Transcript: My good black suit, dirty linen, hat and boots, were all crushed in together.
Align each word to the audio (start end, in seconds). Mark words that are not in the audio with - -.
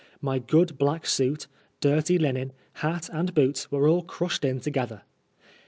My 0.19 0.39
good 0.39 0.79
black 0.79 1.05
suit, 1.05 1.45
dirty 1.79 2.17
linen, 2.17 2.53
hat 2.81 3.07
and 3.13 3.35
boots, 3.35 3.69
were 3.71 3.87
all 3.87 4.01
crushed 4.01 4.43
in 4.43 4.59
together. 4.59 5.03